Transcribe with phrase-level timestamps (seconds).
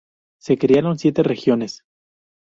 [0.39, 1.83] Se crearon siete regiones.